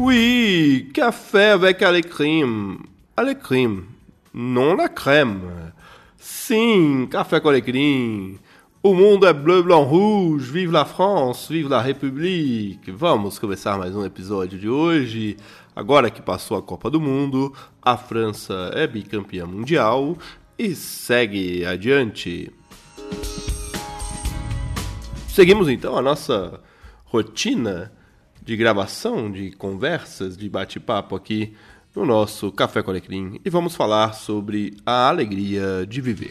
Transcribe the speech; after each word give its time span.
Oui, 0.00 0.92
café 0.94 1.50
avec 1.50 1.82
alecrim. 1.82 2.78
Alecrim, 3.16 3.82
non 4.32 4.76
la 4.76 4.88
crème. 4.88 5.72
Sim, 6.16 7.08
café 7.10 7.40
com 7.40 7.48
alecrim. 7.48 8.38
O 8.80 8.94
mundo 8.94 9.26
é 9.26 9.32
bleu, 9.32 9.64
blanc, 9.64 9.82
rouge. 9.82 10.52
Vive 10.52 10.70
la 10.70 10.84
France, 10.84 11.52
vive 11.52 11.68
la 11.68 11.82
République. 11.82 12.92
Vamos 12.92 13.40
começar 13.40 13.76
mais 13.76 13.92
um 13.96 14.04
episódio 14.04 14.56
de 14.56 14.68
hoje. 14.68 15.36
Agora 15.74 16.10
que 16.10 16.22
passou 16.22 16.56
a 16.56 16.62
Copa 16.62 16.88
do 16.88 17.00
Mundo, 17.00 17.52
a 17.82 17.96
França 17.96 18.70
é 18.74 18.86
bicampeã 18.86 19.46
mundial 19.46 20.16
e 20.56 20.76
segue 20.76 21.64
adiante. 21.66 22.52
Seguimos 25.26 25.68
então 25.68 25.98
a 25.98 26.02
nossa 26.02 26.60
rotina 27.04 27.97
de 28.48 28.56
gravação, 28.56 29.30
de 29.30 29.50
conversas, 29.50 30.34
de 30.34 30.48
bate-papo 30.48 31.14
aqui 31.14 31.54
no 31.94 32.06
nosso 32.06 32.50
Café 32.50 32.82
com 32.82 32.94
e 32.94 33.50
vamos 33.50 33.76
falar 33.76 34.14
sobre 34.14 34.74
a 34.86 35.06
alegria 35.06 35.84
de 35.86 36.00
viver. 36.00 36.30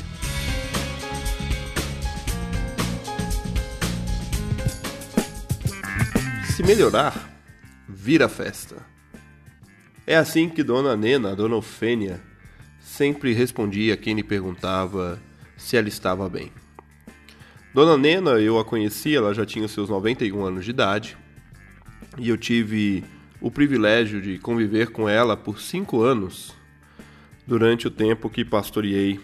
Se 6.55 6.63
melhorar, 6.63 7.39
vira 7.87 8.27
festa. 8.27 8.83
É 10.07 10.15
assim 10.15 10.49
que 10.49 10.63
Dona 10.63 10.97
Nena, 10.97 11.35
Dona 11.35 11.57
Ofênia, 11.57 12.19
sempre 12.79 13.31
respondia 13.31 13.93
a 13.93 13.97
quem 13.97 14.15
lhe 14.15 14.23
perguntava 14.23 15.21
se 15.55 15.77
ela 15.77 15.87
estava 15.87 16.27
bem. 16.27 16.51
Dona 17.75 17.95
Nena, 17.95 18.31
eu 18.39 18.57
a 18.57 18.65
conheci, 18.65 19.15
ela 19.15 19.35
já 19.35 19.45
tinha 19.45 19.67
seus 19.67 19.87
91 19.87 20.43
anos 20.43 20.65
de 20.65 20.71
idade, 20.71 21.15
e 22.17 22.29
eu 22.29 22.37
tive 22.37 23.03
o 23.39 23.51
privilégio 23.51 24.21
de 24.21 24.37
conviver 24.39 24.89
com 24.89 25.07
ela 25.07 25.37
por 25.37 25.59
cinco 25.59 26.01
anos 26.01 26.55
durante 27.45 27.87
o 27.87 27.91
tempo 27.91 28.29
que 28.29 28.43
pastoreei 28.43 29.19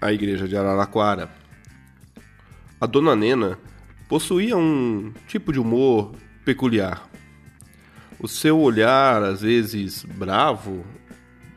a 0.00 0.12
igreja 0.12 0.48
de 0.48 0.56
Araraquara. 0.56 1.30
A 2.80 2.86
Dona 2.86 3.14
Nena 3.14 3.58
possuía 4.08 4.56
um 4.56 5.12
tipo 5.28 5.52
de 5.52 5.60
humor 5.60 6.12
peculiar. 6.44 7.08
O 8.18 8.26
seu 8.26 8.58
olhar, 8.58 9.22
às 9.22 9.42
vezes 9.42 10.04
bravo, 10.04 10.84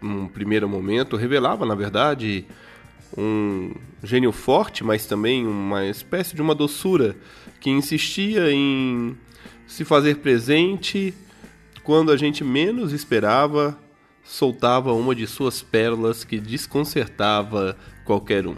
num 0.01 0.27
primeiro 0.27 0.67
momento, 0.67 1.15
revelava, 1.15 1.65
na 1.65 1.75
verdade, 1.75 2.45
um 3.17 3.73
gênio 4.03 4.31
forte, 4.31 4.83
mas 4.83 5.05
também 5.05 5.47
uma 5.47 5.85
espécie 5.85 6.35
de 6.35 6.41
uma 6.41 6.53
doçura 6.53 7.15
que 7.59 7.69
insistia 7.69 8.51
em 8.51 9.17
se 9.67 9.83
fazer 9.83 10.17
presente 10.17 11.13
quando 11.83 12.11
a 12.11 12.17
gente 12.17 12.43
menos 12.43 12.93
esperava, 12.93 13.77
soltava 14.23 14.93
uma 14.93 15.13
de 15.13 15.27
suas 15.27 15.61
pérolas 15.61 16.23
que 16.23 16.39
desconcertava 16.39 17.75
qualquer 18.05 18.47
um. 18.47 18.55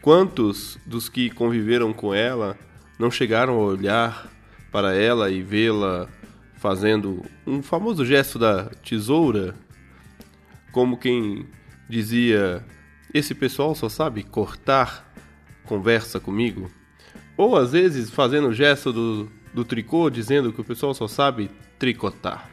Quantos 0.00 0.78
dos 0.86 1.08
que 1.08 1.28
conviveram 1.30 1.92
com 1.92 2.14
ela 2.14 2.56
não 2.98 3.10
chegaram 3.10 3.54
a 3.54 3.64
olhar 3.64 4.30
para 4.70 4.94
ela 4.94 5.30
e 5.30 5.42
vê-la 5.42 6.08
fazendo 6.56 7.24
um 7.46 7.62
famoso 7.62 8.04
gesto 8.04 8.38
da 8.38 8.64
tesoura, 8.84 9.54
como 10.72 10.96
quem 10.96 11.46
dizia: 11.88 12.64
Esse 13.12 13.34
pessoal 13.34 13.74
só 13.74 13.88
sabe 13.88 14.22
cortar 14.22 15.12
conversa 15.64 16.18
comigo? 16.18 16.70
Ou 17.36 17.56
às 17.56 17.72
vezes 17.72 18.08
fazendo 18.08 18.48
o 18.48 18.54
gesto 18.54 18.92
do, 18.92 19.30
do 19.56 19.64
tricô, 19.64 20.10
dizendo 20.10 20.52
que 20.52 20.60
o 20.60 20.64
pessoal 20.64 20.92
só 20.92 21.08
sabe 21.08 21.50
tricotar. 21.78 22.50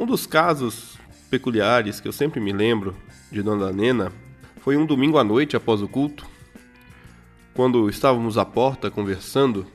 Um 0.00 0.06
dos 0.06 0.26
casos 0.26 0.96
peculiares 1.28 2.00
que 2.00 2.08
eu 2.08 2.12
sempre 2.12 2.40
me 2.40 2.50
lembro 2.50 2.96
de 3.30 3.42
Dona 3.42 3.70
Nena 3.70 4.10
foi 4.62 4.74
um 4.74 4.86
domingo 4.86 5.18
à 5.18 5.24
noite 5.24 5.54
após 5.54 5.82
o 5.82 5.88
culto, 5.88 6.26
quando 7.52 7.90
estávamos 7.90 8.38
à 8.38 8.44
porta 8.46 8.90
conversando 8.90 9.66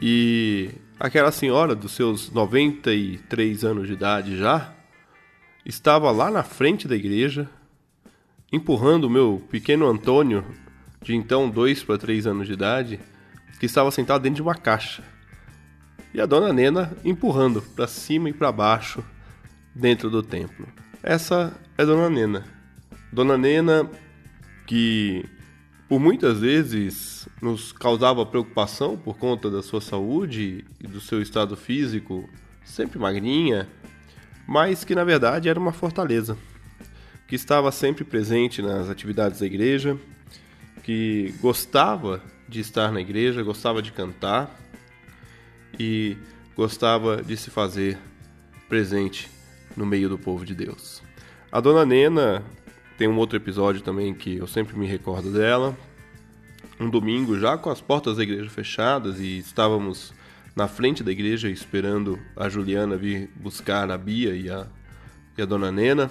e 0.00 0.70
aquela 0.98 1.30
senhora 1.30 1.76
dos 1.76 1.92
seus 1.92 2.32
93 2.32 3.64
anos 3.64 3.86
de 3.86 3.92
idade 3.92 4.36
já 4.36 4.74
estava 5.64 6.10
lá 6.10 6.32
na 6.32 6.42
frente 6.42 6.88
da 6.88 6.96
igreja 6.96 7.48
empurrando 8.52 9.04
o 9.04 9.10
meu 9.10 9.40
pequeno 9.48 9.86
Antônio, 9.86 10.44
de 11.00 11.14
então 11.14 11.48
2 11.48 11.84
para 11.84 11.96
3 11.96 12.26
anos 12.26 12.48
de 12.48 12.54
idade, 12.54 12.98
que 13.60 13.66
estava 13.66 13.92
sentado 13.92 14.22
dentro 14.22 14.36
de 14.36 14.42
uma 14.42 14.56
caixa. 14.56 15.11
E 16.14 16.20
a 16.20 16.26
dona 16.26 16.52
Nena 16.52 16.92
empurrando 17.04 17.62
para 17.62 17.86
cima 17.86 18.28
e 18.28 18.32
para 18.32 18.52
baixo 18.52 19.02
dentro 19.74 20.10
do 20.10 20.22
templo. 20.22 20.66
Essa 21.02 21.52
é 21.76 21.84
Dona 21.84 22.10
Nena. 22.10 22.44
Dona 23.10 23.38
Nena 23.38 23.90
que 24.66 25.24
por 25.88 26.00
muitas 26.00 26.40
vezes 26.40 27.28
nos 27.40 27.72
causava 27.72 28.24
preocupação 28.24 28.96
por 28.96 29.18
conta 29.18 29.50
da 29.50 29.62
sua 29.62 29.80
saúde 29.80 30.64
e 30.80 30.86
do 30.86 31.00
seu 31.00 31.20
estado 31.20 31.56
físico, 31.56 32.28
sempre 32.64 32.98
magrinha, 32.98 33.68
mas 34.46 34.84
que 34.84 34.94
na 34.94 35.04
verdade 35.04 35.48
era 35.48 35.60
uma 35.60 35.72
fortaleza, 35.72 36.38
que 37.28 37.34
estava 37.34 37.70
sempre 37.70 38.04
presente 38.04 38.62
nas 38.62 38.88
atividades 38.88 39.40
da 39.40 39.46
igreja, 39.46 39.98
que 40.82 41.34
gostava 41.40 42.22
de 42.48 42.60
estar 42.60 42.90
na 42.90 43.00
igreja, 43.00 43.42
gostava 43.42 43.82
de 43.82 43.92
cantar 43.92 44.61
e 45.78 46.16
gostava 46.56 47.22
de 47.22 47.36
se 47.36 47.50
fazer 47.50 47.98
presente 48.68 49.30
no 49.76 49.86
meio 49.86 50.08
do 50.08 50.18
povo 50.18 50.44
de 50.44 50.54
Deus. 50.54 51.02
A 51.50 51.60
dona 51.60 51.84
Nena 51.84 52.42
tem 52.96 53.08
um 53.08 53.18
outro 53.18 53.36
episódio 53.36 53.82
também 53.82 54.14
que 54.14 54.36
eu 54.36 54.46
sempre 54.46 54.76
me 54.78 54.86
recordo 54.86 55.32
dela. 55.32 55.76
Um 56.78 56.88
domingo, 56.88 57.38
já 57.38 57.56
com 57.56 57.70
as 57.70 57.80
portas 57.80 58.16
da 58.16 58.22
igreja 58.22 58.48
fechadas 58.48 59.20
e 59.20 59.38
estávamos 59.38 60.12
na 60.54 60.68
frente 60.68 61.02
da 61.02 61.10
igreja 61.10 61.48
esperando 61.48 62.18
a 62.36 62.48
Juliana 62.48 62.96
vir 62.96 63.30
buscar 63.36 63.90
a 63.90 63.98
Bia 63.98 64.34
e 64.34 64.50
a, 64.50 64.66
e 65.36 65.42
a 65.42 65.44
dona 65.44 65.72
Nena. 65.72 66.10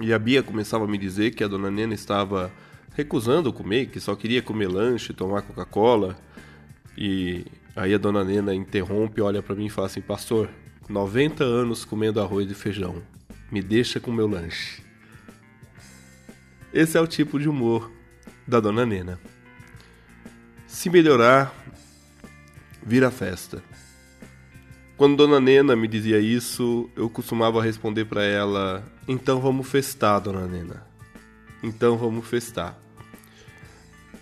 E 0.00 0.12
a 0.12 0.18
Bia 0.18 0.42
começava 0.42 0.84
a 0.84 0.88
me 0.88 0.98
dizer 0.98 1.32
que 1.32 1.42
a 1.42 1.48
dona 1.48 1.70
Nena 1.70 1.94
estava 1.94 2.52
recusando 2.94 3.52
comer, 3.52 3.86
que 3.86 4.00
só 4.00 4.14
queria 4.14 4.42
comer 4.42 4.68
lanche, 4.68 5.12
tomar 5.12 5.42
Coca-Cola. 5.42 6.16
E 6.96 7.44
aí 7.78 7.94
a 7.94 7.98
dona 7.98 8.24
Nena 8.24 8.54
interrompe, 8.54 9.20
olha 9.20 9.42
para 9.42 9.54
mim 9.54 9.66
e 9.66 9.70
fala 9.70 9.86
assim: 9.86 10.00
Pastor, 10.00 10.50
90 10.88 11.44
anos 11.44 11.84
comendo 11.84 12.20
arroz 12.20 12.50
e 12.50 12.54
feijão, 12.54 13.02
me 13.50 13.62
deixa 13.62 14.00
com 14.00 14.10
meu 14.10 14.26
lanche. 14.26 14.82
Esse 16.72 16.98
é 16.98 17.00
o 17.00 17.06
tipo 17.06 17.38
de 17.38 17.48
humor 17.48 17.90
da 18.46 18.60
dona 18.60 18.84
Nena. 18.84 19.18
Se 20.66 20.90
melhorar, 20.90 21.54
vira 22.82 23.10
festa. 23.10 23.62
Quando 24.98 25.16
Dona 25.16 25.38
Nena 25.40 25.76
me 25.76 25.86
dizia 25.86 26.18
isso, 26.18 26.90
eu 26.96 27.08
costumava 27.08 27.62
responder 27.62 28.04
para 28.04 28.24
ela: 28.24 28.84
Então 29.06 29.40
vamos 29.40 29.68
festar, 29.68 30.20
Dona 30.20 30.46
Nena. 30.46 30.84
Então 31.62 31.96
vamos 31.96 32.26
festar. 32.26 32.76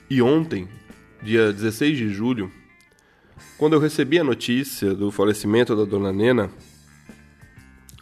E 0.09 0.21
ontem, 0.21 0.69
dia 1.23 1.53
16 1.53 1.97
de 1.97 2.11
julho, 2.11 2.53
quando 3.59 3.73
eu 3.73 3.81
recebi 3.81 4.19
a 4.19 4.25
notícia 4.25 4.95
do 4.95 5.11
falecimento 5.11 5.75
da 5.75 5.85
Dona 5.85 6.13
Nena, 6.13 6.51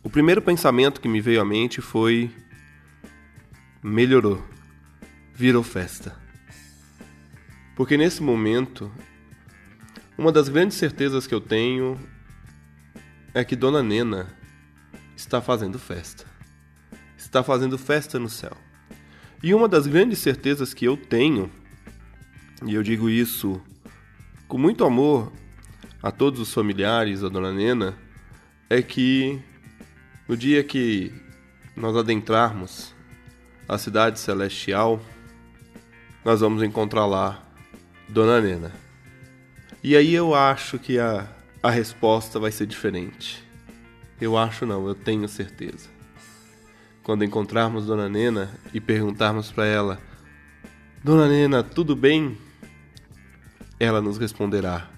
o 0.03 0.11
primeiro 0.11 0.43
pensamento 0.43 1.01
que 1.01 1.09
me 1.09 1.21
veio 1.21 1.41
à 1.41 1.45
mente 1.45 1.81
foi: 1.81 2.31
melhorou, 3.83 4.43
virou 5.35 5.63
festa. 5.63 6.17
Porque 7.77 7.97
nesse 7.97 8.23
momento, 8.23 8.91
uma 10.17 10.31
das 10.31 10.49
grandes 10.49 10.77
certezas 10.77 11.27
que 11.27 11.35
eu 11.35 11.41
tenho 11.41 11.99
é 13.33 13.45
que 13.45 13.57
Dona 13.57 13.83
Nena 13.83 14.29
está 15.17 15.41
fazendo 15.41 15.79
festa. 15.79 16.25
Está 17.17 17.43
fazendo 17.43 17.79
festa 17.79 18.19
no 18.19 18.29
céu. 18.29 18.57
E 19.43 19.53
uma 19.53 19.69
das 19.69 19.87
grandes 19.87 20.21
certezas 20.21 20.73
que 20.73 20.85
eu 20.85 20.97
tenho, 20.97 21.51
e 22.65 22.75
eu 22.75 22.83
digo 22.83 23.11
isso 23.11 23.61
com 24.47 24.59
muito 24.59 24.85
amor 24.85 25.33
a 26.03 26.11
todos 26.11 26.41
os 26.41 26.53
familiares 26.53 27.21
da 27.21 27.29
Dona 27.29 27.53
Nena, 27.53 27.97
é 28.69 28.83
que 28.83 29.41
no 30.29 30.37
dia 30.37 30.63
que 30.63 31.13
nós 31.77 31.97
adentrarmos 31.97 32.95
a 33.69 33.79
cidade 33.79 34.19
celestial, 34.19 35.01
nós 36.25 36.41
vamos 36.41 36.63
encontrar 36.63 37.07
lá 37.07 37.43
Dona 38.09 38.41
Nena. 38.41 38.73
E 39.83 39.97
aí 39.97 40.15
eu 40.15 40.35
acho 40.35 40.79
que 40.79 40.99
a, 40.99 41.27
a 41.63 41.71
resposta 41.71 42.39
vai 42.39 42.51
ser 42.51 42.67
diferente. 42.67 43.43
Eu 44.21 44.37
acho 44.37 44.65
não, 44.65 44.87
eu 44.87 44.95
tenho 44.95 45.29
certeza. 45.29 45.89
Quando 47.03 47.25
encontrarmos 47.25 47.87
Dona 47.87 48.09
Nena 48.09 48.51
e 48.73 48.81
perguntarmos 48.81 49.51
para 49.51 49.67
ela: 49.67 50.01
Dona 51.03 51.29
Nena, 51.29 51.63
tudo 51.63 51.95
bem? 51.95 52.39
Ela 53.79 54.01
nos 54.01 54.19
responderá: 54.19 54.89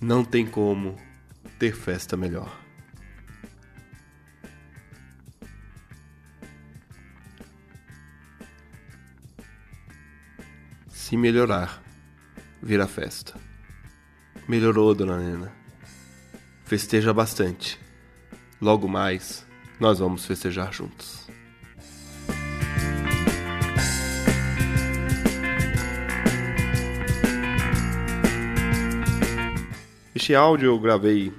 Não 0.00 0.24
tem 0.24 0.46
como 0.46 0.96
ter 1.58 1.74
festa 1.74 2.16
melhor. 2.16 2.60
Se 10.88 11.16
melhorar, 11.16 11.82
vira 12.62 12.86
festa. 12.88 13.34
Melhorou, 14.48 14.94
dona 14.94 15.18
Nena. 15.18 15.52
Festeja 16.64 17.12
bastante. 17.12 17.78
Logo 18.60 18.88
mais, 18.88 19.46
nós 19.78 19.98
vamos 19.98 20.24
festejar 20.24 20.72
juntos. 20.72 21.31
Este 30.22 30.36
áudio 30.36 30.66
eu 30.66 30.78
gravei 30.78 31.32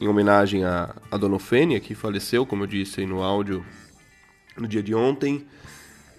em 0.00 0.06
homenagem 0.06 0.62
a, 0.62 0.94
a 1.10 1.16
Dona 1.16 1.34
Ofênia, 1.34 1.80
que 1.80 1.92
faleceu, 1.92 2.46
como 2.46 2.62
eu 2.62 2.68
disse 2.68 3.04
no 3.04 3.20
áudio, 3.20 3.66
no 4.56 4.68
dia 4.68 4.80
de 4.80 4.94
ontem. 4.94 5.44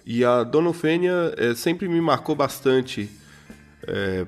E 0.04 0.22
a 0.22 0.42
Dona 0.42 0.68
Ofênia 0.68 1.34
é, 1.38 1.54
sempre 1.54 1.88
me 1.88 1.98
marcou 2.02 2.36
bastante, 2.36 3.08
é, 3.86 4.26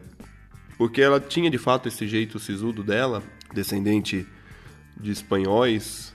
porque 0.79 1.03
ela 1.03 1.21
tinha 1.21 1.51
de 1.51 1.59
fato 1.59 1.87
esse 1.87 2.09
jeito 2.09 2.39
sisudo 2.39 2.83
dela, 2.83 3.23
descendente 3.53 4.27
de 4.99 5.11
espanhóis, 5.11 6.15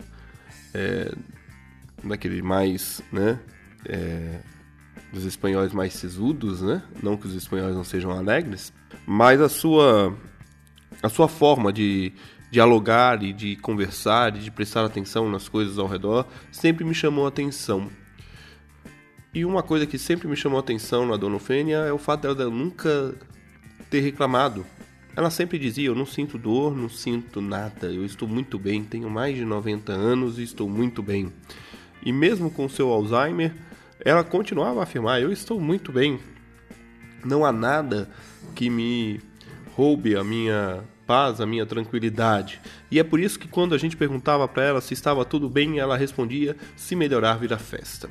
é, 0.73 1.13
daquele 2.03 2.41
mais, 2.41 3.03
né, 3.11 3.39
dos 5.13 5.25
espanhóis 5.25 5.71
mais 5.73 5.93
sisudos, 5.93 6.59
né, 6.63 6.81
não 7.03 7.15
que 7.15 7.27
os 7.27 7.35
espanhóis 7.35 7.75
não 7.75 7.83
sejam 7.83 8.09
alegres, 8.09 8.73
mas 9.05 9.39
a 9.39 9.47
sua 9.47 10.17
a 11.01 11.09
sua 11.09 11.27
forma 11.27 11.71
de 11.71 12.13
dialogar 12.51 13.23
e 13.23 13.31
de 13.31 13.55
conversar 13.55 14.35
e 14.35 14.39
de 14.39 14.51
prestar 14.51 14.83
atenção 14.83 15.29
nas 15.29 15.47
coisas 15.47 15.79
ao 15.79 15.87
redor 15.87 16.27
sempre 16.51 16.83
me 16.83 16.93
chamou 16.93 17.25
a 17.25 17.29
atenção. 17.29 17.89
E 19.33 19.45
uma 19.45 19.63
coisa 19.63 19.87
que 19.87 19.97
sempre 19.97 20.27
me 20.27 20.35
chamou 20.35 20.57
a 20.57 20.59
atenção 20.59 21.05
na 21.05 21.15
Dona 21.15 21.37
Ofênia 21.37 21.77
é 21.77 21.93
o 21.93 21.97
fato 21.97 22.35
dela 22.35 22.51
nunca 22.51 23.15
ter 23.89 24.01
reclamado. 24.01 24.65
Ela 25.15 25.29
sempre 25.29 25.57
dizia: 25.57 25.87
Eu 25.87 25.95
não 25.95 26.05
sinto 26.05 26.37
dor, 26.37 26.75
não 26.75 26.89
sinto 26.89 27.41
nada, 27.41 27.87
eu 27.87 28.05
estou 28.05 28.27
muito 28.27 28.59
bem, 28.59 28.83
tenho 28.83 29.09
mais 29.09 29.35
de 29.35 29.45
90 29.45 29.93
anos 29.93 30.37
e 30.37 30.43
estou 30.43 30.69
muito 30.69 31.01
bem. 31.01 31.31
E 32.03 32.11
mesmo 32.11 32.51
com 32.51 32.67
seu 32.67 32.89
Alzheimer, 32.89 33.53
ela 34.03 34.23
continuava 34.23 34.81
a 34.81 34.83
afirmar: 34.83 35.21
Eu 35.21 35.31
estou 35.31 35.61
muito 35.61 35.93
bem. 35.93 36.19
Não 37.23 37.45
há 37.45 37.51
nada 37.53 38.09
que 38.53 38.69
me 38.69 39.21
roube 39.75 40.15
a 40.15 40.23
minha 40.23 40.83
paz, 41.05 41.41
a 41.41 41.45
minha 41.45 41.65
tranquilidade. 41.65 42.61
E 42.89 42.99
é 42.99 43.03
por 43.03 43.19
isso 43.19 43.39
que 43.39 43.47
quando 43.47 43.75
a 43.75 43.77
gente 43.77 43.97
perguntava 43.97 44.47
para 44.47 44.63
ela 44.63 44.81
se 44.81 44.93
estava 44.93 45.25
tudo 45.25 45.49
bem, 45.49 45.79
ela 45.79 45.97
respondia: 45.97 46.55
se 46.75 46.95
melhorar 46.95 47.35
vira 47.35 47.57
festa. 47.57 48.09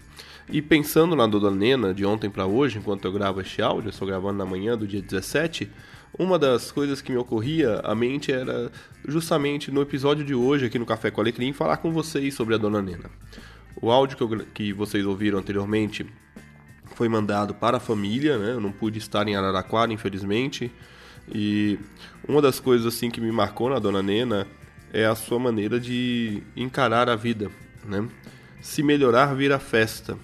E 0.52 0.60
pensando 0.60 1.14
na 1.14 1.26
Dona 1.26 1.50
Nena 1.50 1.94
de 1.94 2.04
ontem 2.04 2.28
para 2.28 2.44
hoje, 2.44 2.78
enquanto 2.78 3.04
eu 3.04 3.12
gravo 3.12 3.40
este 3.40 3.62
áudio, 3.62 3.88
eu 3.88 3.90
estou 3.90 4.06
gravando 4.06 4.38
na 4.38 4.44
manhã 4.44 4.76
do 4.76 4.86
dia 4.86 5.00
17, 5.00 5.70
uma 6.18 6.38
das 6.38 6.72
coisas 6.72 7.00
que 7.00 7.12
me 7.12 7.18
ocorria 7.18 7.80
à 7.84 7.94
mente 7.94 8.32
era 8.32 8.70
justamente 9.06 9.70
no 9.70 9.80
episódio 9.80 10.24
de 10.24 10.34
hoje 10.34 10.66
aqui 10.66 10.78
no 10.78 10.84
Café 10.84 11.10
com 11.10 11.20
Alecrim 11.20 11.52
falar 11.52 11.76
com 11.76 11.92
vocês 11.92 12.34
sobre 12.34 12.56
a 12.56 12.58
Dona 12.58 12.82
Nena. 12.82 13.10
O 13.80 13.90
áudio 13.90 14.16
que, 14.16 14.22
eu, 14.22 14.46
que 14.52 14.72
vocês 14.72 15.06
ouviram 15.06 15.38
anteriormente 15.38 16.04
foi 16.96 17.08
mandado 17.08 17.54
para 17.54 17.76
a 17.76 17.80
família, 17.80 18.36
né? 18.36 18.52
Eu 18.52 18.60
não 18.60 18.72
pude 18.72 18.98
estar 18.98 19.26
em 19.28 19.36
Araraquara, 19.36 19.92
infelizmente. 19.92 20.70
E 21.32 21.78
uma 22.26 22.42
das 22.42 22.58
coisas 22.58 22.86
assim 22.86 23.10
que 23.10 23.20
me 23.20 23.30
marcou 23.30 23.70
na 23.70 23.78
Dona 23.78 24.02
Nena 24.02 24.46
é 24.92 25.06
a 25.06 25.14
sua 25.14 25.38
maneira 25.38 25.78
de 25.78 26.42
encarar 26.56 27.08
a 27.08 27.16
vida, 27.16 27.50
né? 27.84 28.08
Se 28.60 28.82
melhorar 28.82 29.34
vira 29.34 29.58
festa. 29.58 30.18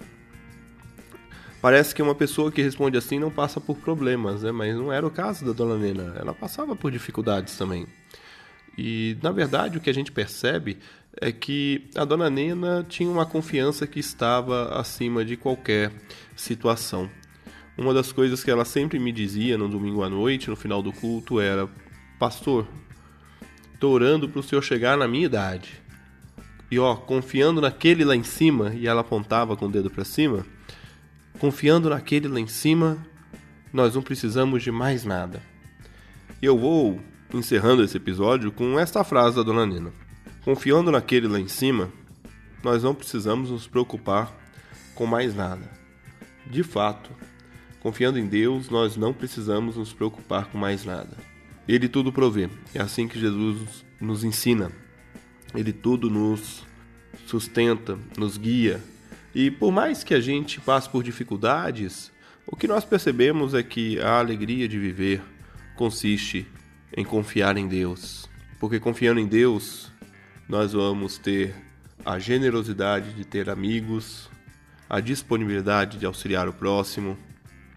Parece 1.61 1.95
que 1.95 2.03
uma 2.03 2.15
pessoa 2.15 2.53
que 2.53 2.63
responde 2.63 2.97
assim 2.97 3.19
não 3.19 3.31
passa 3.31 3.61
por 3.61 3.77
problemas, 3.79 4.43
né? 4.43 4.53
Mas 4.53 4.75
não 4.77 4.93
era 4.93 5.07
o 5.07 5.11
caso 5.11 5.45
da 5.45 5.53
Dona 5.53 5.77
Nena. 5.77 6.15
Ela 6.19 6.35
passava 6.35 6.77
por 6.77 6.91
dificuldades 6.91 7.57
também. 7.57 7.87
E 8.77 9.17
na 9.23 9.33
verdade 9.33 9.79
o 9.79 9.81
que 9.81 9.89
a 9.89 9.95
gente 9.95 10.13
percebe 10.13 10.79
é 11.21 11.33
que 11.33 11.89
a 11.95 12.05
Dona 12.05 12.29
Nena 12.29 12.85
tinha 12.89 13.11
uma 13.11 13.25
confiança 13.25 13.87
que 13.87 13.99
estava 13.99 14.79
acima 14.79 15.25
de 15.25 15.37
qualquer 15.37 15.93
situação. 16.37 17.09
Uma 17.79 17.93
das 17.93 18.11
coisas 18.11 18.43
que 18.43 18.51
ela 18.51 18.65
sempre 18.65 18.99
me 18.99 19.13
dizia 19.13 19.59
no 19.59 19.69
domingo 19.69 20.03
à 20.03 20.09
noite, 20.09 20.49
no 20.49 20.57
final 20.57 20.83
do 20.83 20.93
culto, 20.93 21.41
era: 21.41 21.69
Pastor, 22.19 22.67
tô 23.79 23.91
orando 23.91 24.29
para 24.29 24.41
o 24.41 24.43
senhor 24.43 24.63
chegar 24.63 24.97
na 24.97 25.07
minha 25.07 25.27
idade. 25.27 25.83
E 26.71 26.79
ó, 26.79 26.97
confiando 26.97 27.61
naquele 27.61 28.05
lá 28.05 28.17
em 28.17 28.23
cima, 28.23 28.73
e 28.75 28.87
ela 28.87 29.03
apontava 29.03 29.57
com 29.57 29.67
o 29.67 29.71
dedo 29.71 29.91
para 29.91 30.05
cima, 30.05 30.45
confiando 31.39 31.91
naquele 31.91 32.29
lá 32.29 32.41
em 32.41 32.47
cima, 32.47 32.99
nós 33.73 33.95
não 33.95 34.03
precisamos 34.03 34.63
de 34.63 34.71
mais 34.71 35.05
nada. 35.05 35.43
E 36.41 36.47
eu 36.47 36.59
vou 36.59 36.99
encerrando 37.33 37.83
esse 37.83 37.97
episódio 37.97 38.51
com 38.51 38.79
esta 38.79 39.05
frase 39.05 39.37
da 39.37 39.43
dona 39.43 39.67
Nina: 39.67 39.93
Confiando 40.45 40.91
naquele 40.91 41.29
lá 41.29 41.39
em 41.39 41.49
cima, 41.49 41.93
nós 42.63 42.83
não 42.83 42.95
precisamos 42.95 43.51
nos 43.51 43.67
preocupar 43.67 44.33
com 44.95 45.07
mais 45.07 45.35
nada. 45.35 45.71
De 46.47 46.63
fato, 46.63 47.11
Confiando 47.87 48.19
em 48.19 48.27
Deus, 48.27 48.69
nós 48.69 48.97
não 48.97 49.15
precisamos 49.15 49.77
nos 49.77 49.93
preocupar 49.93 50.47
com 50.47 50.59
mais 50.59 50.85
nada. 50.85 51.17
Ele 51.69 51.89
tudo 51.89 52.13
provê. 52.13 52.51
É 52.75 52.83
assim 52.83 53.07
que 53.07 53.17
Jesus 53.17 53.87
nos 54.01 54.25
ensina. 54.25 54.73
Ele 55.55 55.73
tudo 55.73 56.11
nos 56.11 56.67
sustenta, 57.29 57.97
nos 58.19 58.37
guia. 58.37 58.83
E 59.33 59.53
por 59.53 59.71
mais 59.71 60.03
que 60.03 60.15
a 60.15 60.21
gente 60.21 60.61
passe 60.61 60.91
por 60.91 61.05
dificuldades, 61.05 62.11
o 62.45 62.57
que 62.57 62.67
nós 62.67 62.85
percebemos 62.85 63.55
é 63.55 63.63
que 63.63 64.01
a 64.01 64.19
alegria 64.19 64.67
de 64.67 64.81
viver 64.81 65.23
consiste 65.77 66.45
em 66.93 67.05
confiar 67.05 67.57
em 67.57 67.69
Deus. 67.69 68.29
Porque 68.59 68.81
confiando 68.81 69.21
em 69.21 69.29
Deus, 69.29 69.93
nós 70.49 70.73
vamos 70.73 71.19
ter 71.19 71.55
a 72.05 72.19
generosidade 72.19 73.13
de 73.13 73.25
ter 73.25 73.49
amigos, 73.49 74.29
a 74.91 74.99
disponibilidade 74.99 75.99
de 75.99 76.05
auxiliar 76.05 76.49
o 76.49 76.53
próximo, 76.53 77.17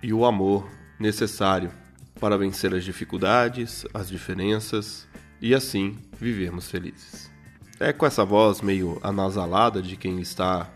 e 0.02 0.14
o 0.14 0.26
amor 0.26 0.70
necessário 1.00 1.72
para 2.20 2.38
vencer 2.38 2.74
as 2.74 2.84
dificuldades, 2.84 3.86
as 3.94 4.10
diferenças 4.10 5.08
e 5.42 5.54
assim 5.54 5.98
vivermos 6.20 6.70
felizes. 6.70 7.32
É 7.80 7.94
com 7.94 8.06
essa 8.06 8.26
voz 8.26 8.62
meio 8.62 9.00
anasalada 9.02 9.82
de 9.82 9.96
quem 9.96 10.20
está 10.20 10.70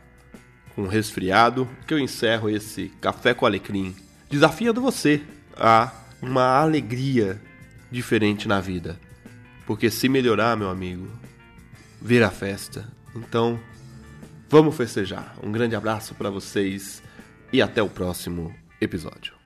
com 0.73 0.87
resfriado 0.87 1.67
que 1.85 1.93
eu 1.93 1.99
encerro 1.99 2.49
esse 2.49 2.89
Café 3.01 3.33
com 3.33 3.45
Alecrim, 3.45 3.95
desafiando 4.29 4.81
você 4.81 5.21
a 5.55 5.91
uma 6.21 6.57
alegria 6.59 7.39
diferente 7.91 8.47
na 8.47 8.59
vida. 8.59 8.99
Porque 9.67 9.91
se 9.91 10.09
melhorar, 10.09 10.57
meu 10.57 10.69
amigo, 10.69 11.07
vira 12.01 12.31
festa. 12.31 12.87
Então, 13.15 13.59
vamos 14.49 14.75
festejar. 14.75 15.35
Um 15.43 15.51
grande 15.51 15.75
abraço 15.75 16.15
para 16.15 16.29
vocês 16.29 17.03
e 17.51 17.61
até 17.61 17.83
o 17.83 17.89
próximo 17.89 18.53
episódio. 18.83 19.42